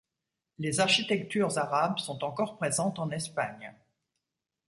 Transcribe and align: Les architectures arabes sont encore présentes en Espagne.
Les 0.57 0.79
architectures 0.79 1.59
arabes 1.59 1.99
sont 1.99 2.23
encore 2.23 2.57
présentes 2.57 2.97
en 2.97 3.11
Espagne. 3.11 3.71